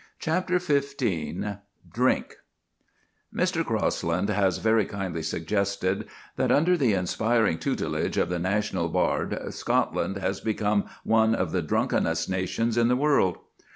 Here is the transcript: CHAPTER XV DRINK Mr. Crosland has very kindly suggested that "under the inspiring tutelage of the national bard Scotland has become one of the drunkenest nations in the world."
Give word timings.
CHAPTER 0.17 0.57
XV 0.57 0.97
DRINK 1.93 2.35
Mr. 3.31 3.63
Crosland 3.63 4.29
has 4.29 4.57
very 4.57 4.85
kindly 4.87 5.21
suggested 5.21 6.07
that 6.37 6.51
"under 6.51 6.75
the 6.75 6.93
inspiring 6.95 7.59
tutelage 7.59 8.17
of 8.17 8.29
the 8.29 8.39
national 8.39 8.89
bard 8.89 9.39
Scotland 9.53 10.17
has 10.17 10.39
become 10.41 10.85
one 11.03 11.35
of 11.35 11.51
the 11.51 11.61
drunkenest 11.61 12.31
nations 12.31 12.77
in 12.79 12.87
the 12.87 12.95
world." 12.95 13.37